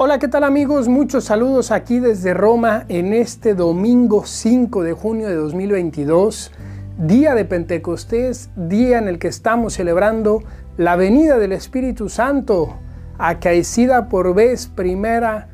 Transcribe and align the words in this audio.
Hola, 0.00 0.20
¿qué 0.20 0.28
tal 0.28 0.44
amigos? 0.44 0.86
Muchos 0.86 1.24
saludos 1.24 1.72
aquí 1.72 1.98
desde 1.98 2.32
Roma 2.32 2.84
en 2.88 3.12
este 3.12 3.54
domingo 3.54 4.24
5 4.24 4.84
de 4.84 4.92
junio 4.92 5.26
de 5.26 5.34
2022, 5.34 6.52
día 6.98 7.34
de 7.34 7.44
Pentecostés, 7.44 8.50
día 8.54 8.98
en 8.98 9.08
el 9.08 9.18
que 9.18 9.26
estamos 9.26 9.72
celebrando 9.72 10.44
la 10.76 10.94
venida 10.94 11.36
del 11.36 11.50
Espíritu 11.50 12.08
Santo, 12.08 12.76
acaecida 13.18 14.08
por 14.08 14.36
vez 14.36 14.68
primera 14.68 15.48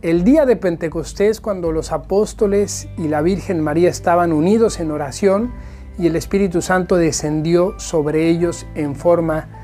el 0.00 0.22
día 0.22 0.46
de 0.46 0.54
Pentecostés 0.54 1.40
cuando 1.40 1.72
los 1.72 1.90
apóstoles 1.90 2.88
y 2.96 3.08
la 3.08 3.20
Virgen 3.20 3.60
María 3.60 3.90
estaban 3.90 4.32
unidos 4.32 4.78
en 4.78 4.92
oración 4.92 5.52
y 5.98 6.06
el 6.06 6.14
Espíritu 6.14 6.62
Santo 6.62 6.96
descendió 6.96 7.78
sobre 7.80 8.28
ellos 8.28 8.64
en 8.76 8.94
forma 8.94 9.61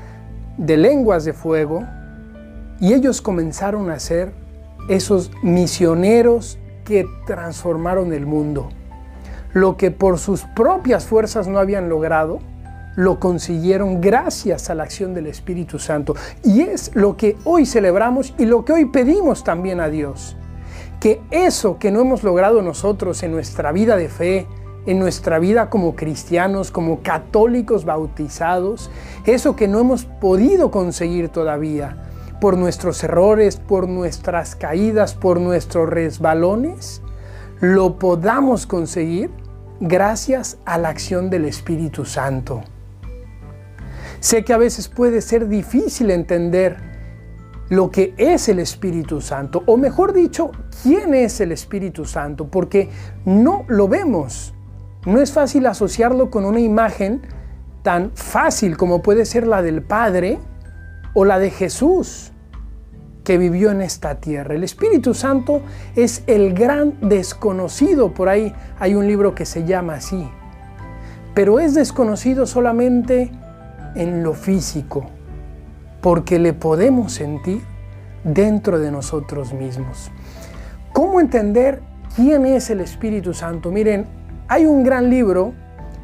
de 0.59 0.77
lenguas 0.77 1.23
de 1.23 1.33
fuego 1.33 1.87
y 2.79 2.93
ellos 2.93 3.21
comenzaron 3.21 3.89
a 3.89 3.99
ser 3.99 4.33
esos 4.89 5.31
misioneros 5.41 6.59
que 6.83 7.07
transformaron 7.25 8.13
el 8.13 8.25
mundo. 8.25 8.69
Lo 9.53 9.77
que 9.77 9.89
por 9.89 10.19
sus 10.19 10.43
propias 10.55 11.05
fuerzas 11.05 11.47
no 11.47 11.59
habían 11.59 11.89
logrado, 11.89 12.39
lo 12.95 13.19
consiguieron 13.19 14.01
gracias 14.01 14.69
a 14.69 14.75
la 14.75 14.83
acción 14.83 15.13
del 15.13 15.27
Espíritu 15.27 15.79
Santo. 15.79 16.15
Y 16.43 16.61
es 16.61 16.91
lo 16.93 17.15
que 17.15 17.37
hoy 17.45 17.65
celebramos 17.65 18.33
y 18.37 18.45
lo 18.45 18.65
que 18.65 18.73
hoy 18.73 18.85
pedimos 18.85 19.43
también 19.43 19.79
a 19.79 19.89
Dios. 19.89 20.35
Que 20.99 21.21
eso 21.31 21.79
que 21.79 21.91
no 21.91 22.01
hemos 22.01 22.23
logrado 22.23 22.61
nosotros 22.61 23.23
en 23.23 23.31
nuestra 23.31 23.71
vida 23.71 23.95
de 23.95 24.09
fe, 24.09 24.47
en 24.85 24.99
nuestra 24.99 25.39
vida 25.39 25.69
como 25.69 25.95
cristianos, 25.95 26.71
como 26.71 27.01
católicos 27.01 27.85
bautizados, 27.85 28.89
eso 29.25 29.55
que 29.55 29.67
no 29.67 29.79
hemos 29.79 30.05
podido 30.05 30.71
conseguir 30.71 31.29
todavía, 31.29 31.97
por 32.39 32.57
nuestros 32.57 33.03
errores, 33.03 33.57
por 33.57 33.87
nuestras 33.89 34.55
caídas, 34.55 35.13
por 35.13 35.39
nuestros 35.39 35.89
resbalones, 35.89 37.01
lo 37.59 37.99
podamos 37.99 38.65
conseguir 38.65 39.29
gracias 39.81 40.57
a 40.65 40.77
la 40.77 40.89
acción 40.89 41.29
del 41.29 41.45
Espíritu 41.45 42.05
Santo. 42.05 42.61
Sé 44.19 44.43
que 44.43 44.53
a 44.53 44.57
veces 44.57 44.87
puede 44.87 45.21
ser 45.21 45.47
difícil 45.47 46.11
entender 46.11 46.77
lo 47.69 47.91
que 47.91 48.13
es 48.17 48.49
el 48.49 48.59
Espíritu 48.59 49.21
Santo, 49.21 49.63
o 49.65 49.77
mejor 49.77 50.13
dicho, 50.13 50.51
quién 50.81 51.13
es 51.13 51.39
el 51.39 51.51
Espíritu 51.51 52.05
Santo, 52.05 52.47
porque 52.47 52.89
no 53.25 53.63
lo 53.67 53.87
vemos. 53.87 54.53
No 55.05 55.21
es 55.21 55.31
fácil 55.31 55.65
asociarlo 55.65 56.29
con 56.29 56.45
una 56.45 56.59
imagen 56.59 57.21
tan 57.83 58.11
fácil 58.15 58.75
como 58.77 59.01
puede 59.01 59.25
ser 59.25 59.47
la 59.47 59.61
del 59.61 59.81
Padre 59.81 60.39
o 61.13 61.25
la 61.25 61.39
de 61.39 61.51
Jesús 61.51 62.33
que 63.23 63.37
vivió 63.37 63.71
en 63.71 63.81
esta 63.81 64.19
tierra. 64.19 64.55
El 64.55 64.63
Espíritu 64.63 65.13
Santo 65.13 65.61
es 65.95 66.23
el 66.27 66.53
gran 66.53 66.97
desconocido, 67.01 68.13
por 68.13 68.27
ahí 68.27 68.53
hay 68.79 68.95
un 68.95 69.07
libro 69.07 69.35
que 69.35 69.45
se 69.45 69.65
llama 69.65 69.95
así, 69.95 70.27
pero 71.33 71.59
es 71.59 71.75
desconocido 71.75 72.45
solamente 72.45 73.31
en 73.95 74.23
lo 74.23 74.33
físico, 74.33 75.05
porque 76.01 76.39
le 76.39 76.53
podemos 76.53 77.13
sentir 77.13 77.61
dentro 78.23 78.79
de 78.79 78.91
nosotros 78.91 79.53
mismos. 79.53 80.11
¿Cómo 80.91 81.21
entender 81.21 81.81
quién 82.15 82.45
es 82.45 82.69
el 82.69 82.81
Espíritu 82.81 83.33
Santo? 83.33 83.71
Miren, 83.71 84.18
hay 84.49 84.65
un 84.65 84.83
gran 84.83 85.11
libro 85.11 85.53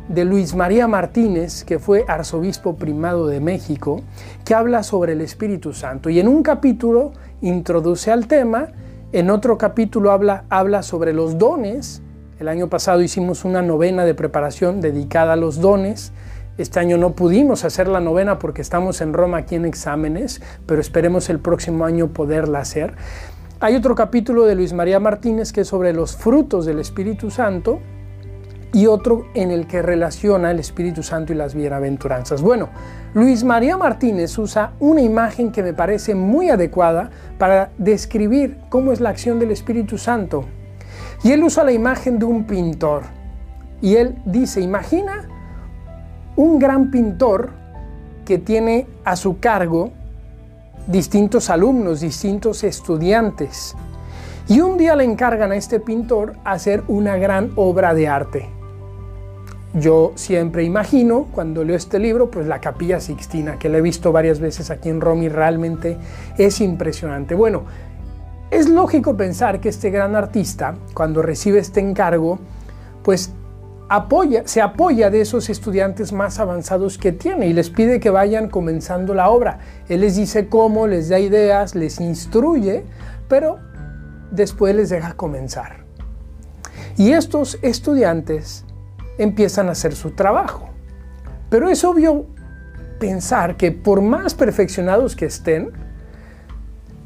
de 0.07 0.23
Luis 0.23 0.53
María 0.53 0.87
Martínez, 0.87 1.63
que 1.63 1.79
fue 1.79 2.05
arzobispo 2.07 2.75
primado 2.75 3.25
de 3.25 3.39
México, 3.39 4.03
que 4.45 4.53
habla 4.53 4.83
sobre 4.83 5.13
el 5.13 5.21
Espíritu 5.21 5.73
Santo. 5.73 6.11
Y 6.11 6.19
en 6.19 6.27
un 6.27 6.43
capítulo 6.43 7.11
introduce 7.41 8.11
al 8.11 8.27
tema, 8.27 8.67
en 9.13 9.31
otro 9.31 9.57
capítulo 9.57 10.11
habla, 10.11 10.45
habla 10.49 10.83
sobre 10.83 11.11
los 11.11 11.39
dones. 11.39 12.03
El 12.39 12.47
año 12.47 12.69
pasado 12.69 13.01
hicimos 13.01 13.45
una 13.45 13.63
novena 13.63 14.05
de 14.05 14.13
preparación 14.13 14.79
dedicada 14.79 15.33
a 15.33 15.37
los 15.37 15.59
dones. 15.59 16.13
Este 16.59 16.79
año 16.79 16.99
no 16.99 17.15
pudimos 17.15 17.65
hacer 17.65 17.87
la 17.87 17.99
novena 17.99 18.37
porque 18.37 18.61
estamos 18.61 19.01
en 19.01 19.13
Roma 19.13 19.39
aquí 19.39 19.55
en 19.55 19.65
exámenes, 19.65 20.39
pero 20.67 20.81
esperemos 20.81 21.31
el 21.31 21.39
próximo 21.39 21.83
año 21.83 22.09
poderla 22.09 22.59
hacer. 22.59 22.93
Hay 23.59 23.75
otro 23.75 23.95
capítulo 23.95 24.45
de 24.45 24.53
Luis 24.53 24.71
María 24.71 24.99
Martínez 24.99 25.51
que 25.51 25.61
es 25.61 25.67
sobre 25.67 25.93
los 25.93 26.15
frutos 26.15 26.67
del 26.67 26.77
Espíritu 26.77 27.31
Santo 27.31 27.79
y 28.75 28.87
otro 28.87 29.27
en 29.35 29.51
el 29.51 29.67
que 29.67 29.81
relaciona 29.81 30.51
el 30.51 30.59
Espíritu 30.59 31.01
Santo 31.01 31.31
y 31.31 31.35
las 31.37 31.55
bienaventuranzas. 31.55 32.41
Bueno, 32.41 32.67
Luis 33.13 33.45
María 33.45 33.77
Martínez 33.77 34.37
usa 34.37 34.73
una 34.81 34.99
imagen 34.99 35.53
que 35.53 35.63
me 35.63 35.73
parece 35.73 36.13
muy 36.13 36.49
adecuada 36.49 37.09
para 37.37 37.71
describir 37.77 38.57
cómo 38.67 38.91
es 38.91 38.99
la 38.99 39.11
acción 39.11 39.39
del 39.39 39.51
Espíritu 39.51 39.97
Santo. 39.97 40.43
Y 41.23 41.31
él 41.31 41.41
usa 41.45 41.63
la 41.63 41.71
imagen 41.71 42.19
de 42.19 42.25
un 42.25 42.43
pintor. 42.43 43.03
Y 43.81 43.95
él 43.95 44.17
dice, 44.25 44.59
imagina 44.59 45.25
un 46.35 46.59
gran 46.59 46.91
pintor 46.91 47.51
que 48.25 48.39
tiene 48.39 48.87
a 49.05 49.15
su 49.15 49.39
cargo 49.39 49.91
distintos 50.85 51.49
alumnos, 51.49 52.01
distintos 52.01 52.65
estudiantes. 52.65 53.73
Y 54.49 54.59
un 54.59 54.77
día 54.77 54.97
le 54.97 55.05
encargan 55.05 55.53
a 55.53 55.55
este 55.55 55.79
pintor 55.79 56.35
hacer 56.43 56.83
una 56.89 57.15
gran 57.15 57.51
obra 57.55 57.93
de 57.93 58.09
arte. 58.09 58.54
Yo 59.77 60.13
siempre 60.15 60.63
imagino, 60.63 61.27
cuando 61.33 61.65
leo 61.65 61.75
este 61.75 61.99
libro, 61.99 62.31
pues 62.31 62.47
la 62.47 62.61
capilla 62.61 63.01
Sixtina, 63.01 63.59
que 63.59 63.67
la 63.67 63.79
he 63.79 63.81
visto 63.81 64.13
varias 64.13 64.39
veces 64.39 64.71
aquí 64.71 64.87
en 64.87 65.01
Roma 65.01 65.25
y 65.25 65.29
realmente 65.29 65.97
es 66.37 66.61
impresionante. 66.61 67.35
Bueno, 67.35 67.63
es 68.51 68.69
lógico 68.69 69.17
pensar 69.17 69.59
que 69.59 69.67
este 69.67 69.89
gran 69.89 70.15
artista, 70.15 70.75
cuando 70.93 71.21
recibe 71.21 71.59
este 71.59 71.81
encargo, 71.81 72.39
pues 73.03 73.33
apoya, 73.89 74.47
se 74.47 74.61
apoya 74.61 75.09
de 75.09 75.19
esos 75.19 75.49
estudiantes 75.49 76.13
más 76.13 76.39
avanzados 76.39 76.97
que 76.97 77.11
tiene 77.11 77.47
y 77.47 77.53
les 77.53 77.69
pide 77.69 77.99
que 77.99 78.09
vayan 78.09 78.47
comenzando 78.47 79.13
la 79.13 79.29
obra. 79.29 79.59
Él 79.89 80.01
les 80.01 80.15
dice 80.15 80.47
cómo, 80.47 80.87
les 80.87 81.09
da 81.09 81.19
ideas, 81.19 81.75
les 81.75 81.99
instruye, 81.99 82.85
pero 83.27 83.59
después 84.31 84.73
les 84.73 84.89
deja 84.89 85.13
comenzar. 85.13 85.83
Y 86.97 87.11
estos 87.11 87.59
estudiantes 87.61 88.64
empiezan 89.17 89.69
a 89.69 89.71
hacer 89.71 89.95
su 89.95 90.11
trabajo. 90.11 90.69
Pero 91.49 91.69
es 91.69 91.83
obvio 91.83 92.25
pensar 92.99 93.57
que 93.57 93.71
por 93.71 94.01
más 94.01 94.33
perfeccionados 94.33 95.15
que 95.15 95.25
estén, 95.25 95.71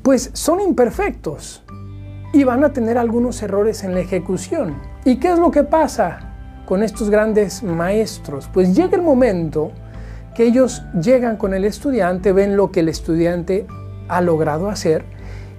pues 0.01 0.31
son 0.33 0.61
imperfectos 0.61 1.63
y 2.33 2.43
van 2.43 2.63
a 2.63 2.73
tener 2.73 2.97
algunos 2.97 3.41
errores 3.41 3.83
en 3.83 3.93
la 3.93 3.99
ejecución. 3.99 4.75
¿Y 5.05 5.17
qué 5.17 5.31
es 5.31 5.39
lo 5.39 5.51
que 5.51 5.63
pasa 5.63 6.19
con 6.65 6.83
estos 6.83 7.09
grandes 7.09 7.63
maestros? 7.63 8.49
Pues 8.53 8.75
llega 8.75 8.95
el 8.95 9.01
momento 9.01 9.71
que 10.35 10.45
ellos 10.45 10.83
llegan 11.01 11.37
con 11.37 11.53
el 11.53 11.65
estudiante, 11.65 12.31
ven 12.31 12.55
lo 12.55 12.71
que 12.71 12.81
el 12.81 12.89
estudiante 12.89 13.67
ha 14.07 14.21
logrado 14.21 14.69
hacer 14.69 15.03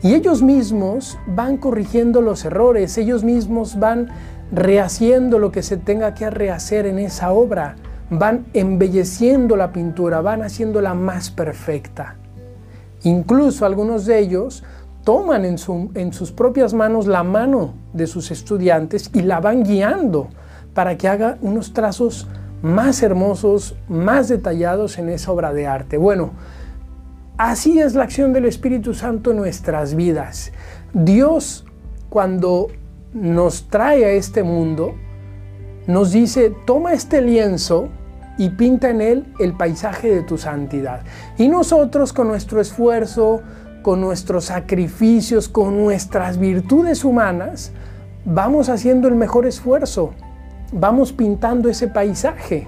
y 0.02 0.14
ellos 0.14 0.42
mismos 0.42 1.18
van 1.26 1.58
corrigiendo 1.58 2.22
los 2.22 2.44
errores, 2.44 2.96
ellos 2.96 3.22
mismos 3.22 3.78
van 3.78 4.08
rehaciendo 4.52 5.38
lo 5.38 5.52
que 5.52 5.62
se 5.62 5.76
tenga 5.76 6.14
que 6.14 6.30
rehacer 6.30 6.86
en 6.86 6.98
esa 6.98 7.32
obra, 7.32 7.76
van 8.10 8.46
embelleciendo 8.54 9.56
la 9.56 9.72
pintura, 9.72 10.20
van 10.20 10.42
haciéndola 10.42 10.94
más 10.94 11.30
perfecta. 11.30 12.16
Incluso 13.04 13.64
algunos 13.64 14.04
de 14.04 14.18
ellos 14.18 14.64
toman 15.04 15.44
en, 15.44 15.56
en, 15.94 16.12
sus 16.12 16.32
propias 16.32 16.74
manos 16.74 17.06
la 17.06 17.22
mano 17.22 17.74
de 17.92 18.06
sus 18.06 18.30
estudiantes 18.30 19.10
y 19.14 19.22
la 19.22 19.40
van 19.40 19.62
guiando 19.62 20.28
para 20.74 20.98
que 20.98 21.08
haga 21.08 21.38
unos 21.40 21.72
trazos 21.72 22.28
más 22.62 23.02
hermosos, 23.02 23.76
más 23.88 24.28
detallados 24.28 24.98
en 24.98 25.08
esa 25.08 25.32
obra 25.32 25.52
de 25.52 25.66
arte. 25.66 25.96
Bueno, 25.96 26.32
así 27.38 27.80
es 27.80 27.94
la 27.94 28.04
acción 28.04 28.32
del 28.32 28.44
Espíritu 28.44 28.92
Santo 28.92 29.30
en 29.30 29.38
nuestras 29.38 29.94
vidas. 29.94 30.52
Dios, 30.92 31.64
cuando 32.10 32.68
nos 33.12 33.68
trae 33.68 34.04
a 34.04 34.10
este 34.10 34.42
mundo, 34.42 34.94
nos 35.86 36.12
dice, 36.12 36.52
toma 36.66 36.92
este 36.92 37.20
lienzo 37.20 37.88
y 38.38 38.50
pinta 38.50 38.90
en 38.90 39.00
él 39.00 39.26
el 39.38 39.54
paisaje 39.54 40.08
de 40.08 40.22
tu 40.22 40.38
santidad. 40.38 41.00
Y 41.36 41.48
nosotros 41.48 42.12
con 42.12 42.28
nuestro 42.28 42.60
esfuerzo, 42.60 43.42
con 43.82 44.00
nuestros 44.00 44.46
sacrificios, 44.46 45.48
con 45.48 45.76
nuestras 45.76 46.38
virtudes 46.38 47.04
humanas, 47.04 47.72
vamos 48.24 48.68
haciendo 48.68 49.08
el 49.08 49.14
mejor 49.14 49.46
esfuerzo, 49.46 50.12
vamos 50.72 51.12
pintando 51.12 51.68
ese 51.68 51.88
paisaje. 51.88 52.66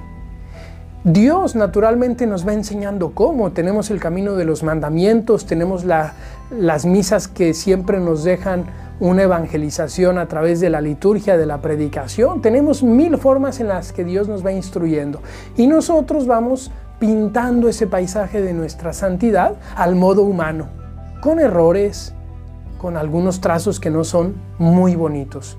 Dios 1.05 1.57
naturalmente 1.57 2.27
nos 2.29 2.47
va 2.47 2.53
enseñando 2.53 3.11
cómo. 3.11 3.51
Tenemos 3.51 3.91
el 3.91 3.99
camino 3.99 4.35
de 4.35 4.45
los 4.45 4.63
mandamientos, 4.63 5.47
tenemos 5.47 5.85
las 5.85 6.87
misas 6.87 7.27
que 7.27 7.55
siempre 7.55 7.99
nos 7.99 8.23
dejan 8.23 8.67
una 9.03 9.25
evangelización 9.25 10.17
a 10.17 10.29
través 10.29 10.61
de 10.61 10.71
la 10.71 10.81
liturgia, 10.81 11.37
de 11.37 11.45
la 11.45 11.61
predicación. 11.61 12.41
Tenemos 12.41 12.85
mil 12.85 13.19
formas 13.19 13.59
en 13.59 13.67
las 13.67 13.93
que 13.93 14.05
Dios 14.05 14.29
nos 14.29 14.47
va 14.47 14.53
instruyendo 14.53 15.21
y 15.57 15.67
nosotros 15.67 16.29
vamos 16.29 16.71
pintando 17.01 17.69
ese 17.69 17.89
paisaje 17.89 18.41
de 18.41 18.53
nuestra 18.53 18.93
santidad 18.93 19.57
al 19.75 19.97
modo 19.97 20.23
humano, 20.23 20.69
con 21.21 21.41
errores, 21.41 22.15
con 22.79 22.97
algunos 22.97 23.41
trazos 23.41 23.81
que 23.81 23.91
no 23.91 24.05
son 24.05 24.37
muy 24.59 24.95
bonitos. 24.95 25.59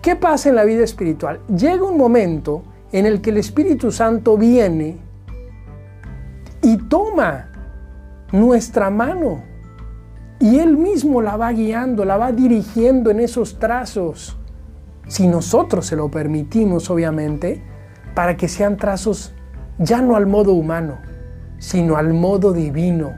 ¿Qué 0.00 0.16
pasa 0.16 0.48
en 0.48 0.54
la 0.54 0.64
vida 0.64 0.84
espiritual? 0.84 1.40
Llega 1.54 1.84
un 1.84 1.98
momento 1.98 2.62
en 2.92 3.04
el 3.04 3.20
que 3.20 3.28
el 3.28 3.36
Espíritu 3.36 3.92
Santo 3.92 4.38
viene 4.38 4.96
y 6.62 6.78
toma 6.78 7.50
nuestra 8.32 8.88
mano 8.88 9.42
y 10.40 10.58
Él 10.58 10.76
mismo 10.76 11.22
la 11.22 11.36
va 11.36 11.52
guiando, 11.52 12.04
la 12.04 12.16
va 12.16 12.32
dirigiendo 12.32 13.10
en 13.10 13.20
esos 13.20 13.58
trazos, 13.58 14.36
si 15.06 15.26
nosotros 15.26 15.86
se 15.86 15.96
lo 15.96 16.10
permitimos, 16.10 16.90
obviamente, 16.90 17.62
para 18.14 18.36
que 18.36 18.48
sean 18.48 18.76
trazos 18.76 19.34
ya 19.78 20.00
no 20.00 20.16
al 20.16 20.26
modo 20.26 20.52
humano, 20.52 20.98
sino 21.58 21.96
al 21.96 22.14
modo 22.14 22.52
divino, 22.52 23.12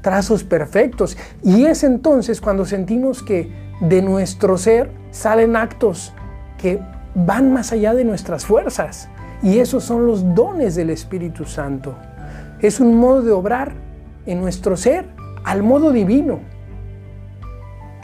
trazos 0.00 0.44
perfectos. 0.44 1.16
Y 1.42 1.64
es 1.64 1.82
entonces 1.84 2.40
cuando 2.40 2.64
sentimos 2.64 3.22
que 3.22 3.52
de 3.80 4.02
nuestro 4.02 4.58
ser 4.58 4.90
salen 5.10 5.56
actos 5.56 6.12
que 6.56 6.80
van 7.14 7.52
más 7.52 7.72
allá 7.72 7.94
de 7.94 8.04
nuestras 8.04 8.44
fuerzas. 8.44 9.08
Y 9.42 9.58
esos 9.58 9.84
son 9.84 10.06
los 10.06 10.34
dones 10.34 10.74
del 10.74 10.90
Espíritu 10.90 11.44
Santo. 11.44 11.96
Es 12.60 12.80
un 12.80 12.96
modo 12.96 13.22
de 13.22 13.32
obrar 13.32 13.72
en 14.26 14.40
nuestro 14.40 14.76
ser 14.76 15.17
al 15.48 15.62
modo 15.62 15.92
divino. 15.92 16.40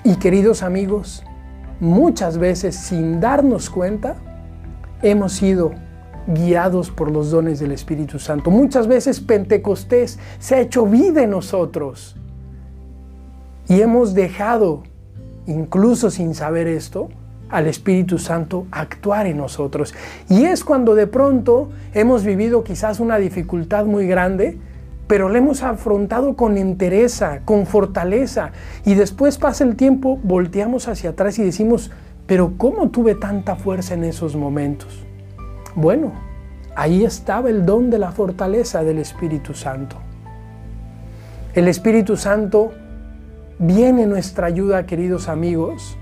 Y 0.02 0.16
queridos 0.16 0.62
amigos, 0.62 1.22
muchas 1.78 2.38
veces 2.38 2.74
sin 2.74 3.20
darnos 3.20 3.68
cuenta, 3.68 4.16
hemos 5.02 5.34
sido 5.34 5.72
guiados 6.26 6.90
por 6.90 7.10
los 7.10 7.30
dones 7.30 7.60
del 7.60 7.72
Espíritu 7.72 8.18
Santo. 8.18 8.50
Muchas 8.50 8.86
veces 8.86 9.20
Pentecostés 9.20 10.18
se 10.38 10.54
ha 10.54 10.60
hecho 10.60 10.86
vida 10.86 11.22
en 11.22 11.30
nosotros 11.30 12.16
y 13.68 13.82
hemos 13.82 14.14
dejado, 14.14 14.82
incluso 15.46 16.10
sin 16.10 16.34
saber 16.34 16.66
esto, 16.66 17.10
al 17.50 17.66
Espíritu 17.66 18.18
Santo 18.18 18.66
actuar 18.70 19.26
en 19.26 19.36
nosotros. 19.36 19.94
Y 20.30 20.44
es 20.44 20.64
cuando 20.64 20.94
de 20.94 21.06
pronto 21.06 21.68
hemos 21.92 22.24
vivido 22.24 22.64
quizás 22.64 23.00
una 23.00 23.18
dificultad 23.18 23.84
muy 23.84 24.06
grande, 24.06 24.58
pero 25.06 25.28
la 25.28 25.38
hemos 25.38 25.62
afrontado 25.62 26.34
con 26.34 26.56
entereza, 26.56 27.40
con 27.44 27.66
fortaleza, 27.66 28.52
y 28.84 28.94
después 28.94 29.38
pasa 29.38 29.64
el 29.64 29.76
tiempo, 29.76 30.18
volteamos 30.22 30.88
hacia 30.88 31.10
atrás 31.10 31.38
y 31.38 31.44
decimos, 31.44 31.90
pero 32.26 32.54
¿cómo 32.56 32.88
tuve 32.88 33.14
tanta 33.14 33.56
fuerza 33.56 33.94
en 33.94 34.04
esos 34.04 34.34
momentos? 34.34 35.04
Bueno, 35.74 36.12
ahí 36.74 37.04
estaba 37.04 37.50
el 37.50 37.66
don 37.66 37.90
de 37.90 37.98
la 37.98 38.12
fortaleza 38.12 38.82
del 38.82 38.98
Espíritu 38.98 39.54
Santo. 39.54 39.96
El 41.54 41.68
Espíritu 41.68 42.16
Santo 42.16 42.72
viene 43.58 44.04
en 44.04 44.10
nuestra 44.10 44.46
ayuda, 44.46 44.86
queridos 44.86 45.28
amigos, 45.28 45.96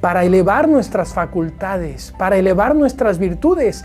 para 0.00 0.24
elevar 0.24 0.68
nuestras 0.68 1.14
facultades, 1.14 2.12
para 2.18 2.36
elevar 2.36 2.74
nuestras 2.74 3.18
virtudes, 3.18 3.84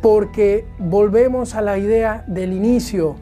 porque 0.00 0.64
volvemos 0.78 1.54
a 1.54 1.60
la 1.60 1.76
idea 1.76 2.24
del 2.26 2.52
inicio, 2.52 3.16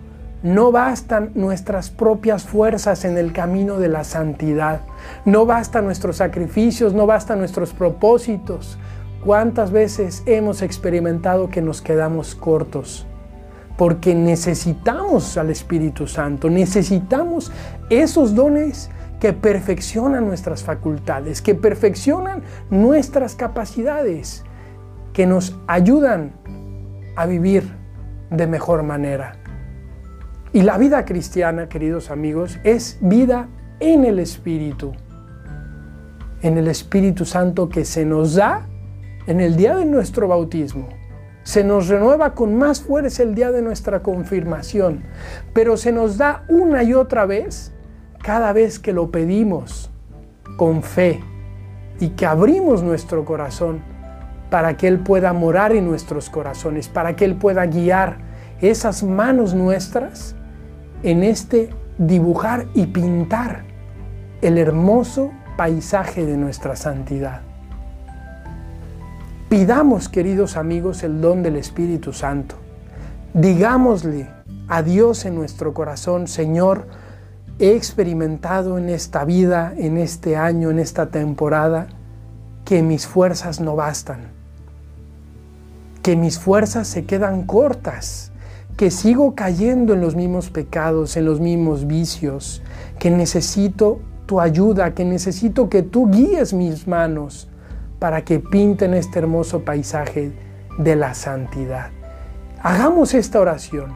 no 0.46 0.72
bastan 0.72 1.32
nuestras 1.34 1.90
propias 1.90 2.44
fuerzas 2.44 3.04
en 3.04 3.19
el 3.19 3.32
camino 3.32 3.78
de 3.78 3.88
la 3.88 4.04
santidad, 4.04 4.81
no 5.25 5.44
bastan 5.44 5.84
nuestros 5.84 6.16
sacrificios, 6.16 6.94
no 6.94 7.06
bastan 7.06 7.38
nuestros 7.38 7.72
propósitos, 7.72 8.78
¿Cuántas 9.26 9.72
veces 9.72 10.22
hemos 10.26 10.62
experimentado 10.62 11.48
que 11.48 11.60
nos 11.60 11.82
quedamos 11.82 12.37
cortos? 12.37 13.08
Porque 13.76 14.14
necesitamos 14.14 15.37
al 15.37 15.50
Espíritu 15.50 16.06
Santo, 16.06 16.48
necesitamos 16.48 17.50
esos 17.90 18.37
dones 18.37 18.88
que 19.19 19.32
perfeccionan 19.32 20.28
nuestras 20.28 20.62
facultades, 20.62 21.43
que 21.43 21.56
perfeccionan 21.56 22.44
nuestras 22.70 23.34
capacidades, 23.34 24.44
que 25.12 25.26
nos 25.26 25.58
ayudan 25.66 26.32
a 27.16 27.26
vivir 27.26 27.64
de 28.31 28.46
mejor 28.46 28.84
manera. 28.84 29.40
Y 30.52 30.62
la 30.62 30.78
vida 30.78 31.04
cristiana, 31.04 31.69
queridos 31.69 32.10
amigos, 32.10 32.58
es 32.64 32.98
vida 33.00 33.48
en 33.81 34.04
el 34.04 34.19
Espíritu, 34.19 34.93
en 36.43 36.56
el 36.56 36.69
Espíritu 36.69 37.25
Santo 37.25 37.69
que 37.69 37.84
se 37.84 38.04
nos 38.04 38.37
da 38.37 38.66
en 39.26 39.40
el 39.40 39.56
día 39.56 39.76
de 39.76 39.84
nuestro 39.84 40.28
bautismo. 40.28 40.88
Se 41.43 41.62
nos 41.62 41.88
renueva 41.88 42.34
con 42.34 42.56
más 42.56 42.81
fuerza 42.81 43.22
el 43.22 43.34
día 43.34 43.52
de 43.52 43.62
nuestra 43.62 44.02
confirmación, 44.02 45.04
pero 45.52 45.76
se 45.76 45.93
nos 45.93 46.16
da 46.16 46.44
una 46.48 46.82
y 46.82 46.94
otra 46.94 47.26
vez 47.26 47.72
cada 48.22 48.52
vez 48.52 48.78
que 48.78 48.93
lo 48.93 49.10
pedimos 49.10 49.90
con 50.56 50.82
fe 50.82 51.20
y 52.00 52.10
que 52.10 52.26
abrimos 52.26 52.82
nuestro 52.82 53.25
corazón 53.25 53.81
para 54.50 54.76
que 54.76 54.88
Él 54.88 55.00
pueda 55.00 55.32
morar 55.32 55.72
en 55.72 55.87
nuestros 55.87 56.31
corazones, 56.31 56.88
para 56.88 57.14
que 57.14 57.25
Él 57.25 57.37
pueda 57.37 57.66
guiar 57.66 58.19
esas 58.60 59.02
manos 59.02 59.54
nuestras 59.54 60.35
en 61.02 61.22
este 61.22 61.70
dibujar 61.98 62.66
y 62.75 62.87
pintar 62.87 63.64
el 64.43 64.58
hermoso 64.58 65.31
paisaje 65.56 66.26
de 66.26 66.37
nuestra 66.37 66.76
santidad. 66.76 67.40
Pidamos, 69.48 70.08
queridos 70.08 70.56
amigos, 70.56 71.02
el 71.02 71.20
don 71.20 71.43
del 71.43 71.56
Espíritu 71.56 72.12
Santo. 72.12 72.56
Digámosle 73.32 74.28
a 74.69 74.82
Dios 74.82 75.25
en 75.25 75.37
nuestro 75.37 75.72
corazón, 75.72 76.26
Señor, 76.26 76.87
he 77.58 77.75
experimentado 77.75 78.76
en 78.76 78.88
esta 78.88 79.25
vida, 79.25 79.72
en 79.76 79.96
este 79.96 80.37
año, 80.37 80.70
en 80.70 80.78
esta 80.78 81.06
temporada, 81.06 81.87
que 82.64 82.82
mis 82.82 83.06
fuerzas 83.06 83.60
no 83.60 83.76
bastan, 83.76 84.28
que 86.02 86.16
mis 86.16 86.38
fuerzas 86.38 86.88
se 86.88 87.06
quedan 87.06 87.44
cortas, 87.44 88.32
que 88.76 88.90
sigo 88.90 89.34
cayendo 89.34 89.94
en 89.94 90.00
los 90.00 90.14
mismos 90.14 90.50
pecados, 90.50 91.17
en 91.17 91.25
los 91.25 91.40
mismos 91.40 91.87
vicios, 91.87 92.62
que 92.99 93.11
necesito 93.11 94.00
tu 94.26 94.40
ayuda, 94.40 94.93
que 94.94 95.05
necesito 95.05 95.70
que 95.70 95.82
tú 95.82 96.11
guíes 96.11 96.52
mis 96.52 96.87
manos 96.87 97.49
para 97.99 98.23
que 98.23 98.38
pinten 98.38 98.93
este 98.93 99.19
hermoso 99.19 99.61
paisaje 99.64 100.32
de 100.78 100.96
la 100.96 101.14
santidad. 101.14 101.90
Hagamos 102.62 103.14
esta 103.14 103.40
oración 103.40 103.94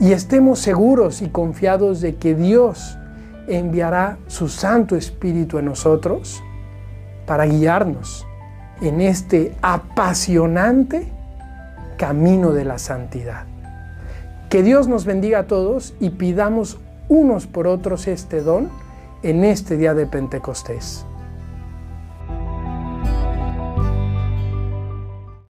y 0.00 0.12
estemos 0.12 0.60
seguros 0.60 1.20
y 1.20 1.28
confiados 1.28 2.00
de 2.00 2.16
que 2.16 2.34
Dios 2.34 2.96
enviará 3.46 4.18
su 4.26 4.48
Santo 4.48 4.96
Espíritu 4.96 5.58
a 5.58 5.62
nosotros 5.62 6.42
para 7.26 7.44
guiarnos 7.44 8.26
en 8.80 9.00
este 9.00 9.54
apasionante 9.60 11.12
camino 11.98 12.52
de 12.52 12.64
la 12.64 12.78
santidad. 12.78 13.44
Que 14.50 14.62
Dios 14.62 14.88
nos 14.88 15.04
bendiga 15.04 15.40
a 15.40 15.46
todos 15.46 15.92
y 16.00 16.08
pidamos 16.08 16.78
unos 17.10 17.46
por 17.46 17.66
otros 17.66 18.08
este 18.08 18.40
don 18.40 18.70
en 19.22 19.44
este 19.44 19.76
día 19.76 19.92
de 19.92 20.06
Pentecostés. 20.06 21.04